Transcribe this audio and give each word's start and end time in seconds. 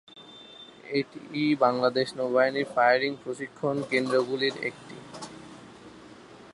এটি 0.91 1.21
বাংলাদেশ 1.63 2.07
নৌবাহিনীর 2.17 2.71
ফায়ারিং 2.73 3.11
প্রশিক্ষণ 3.23 3.75
কেন্দ্রগুলির 3.91 4.55
একটি। 4.69 4.95